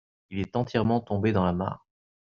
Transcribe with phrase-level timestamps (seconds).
[0.31, 1.85] Il est entièrement tombé dans la mare.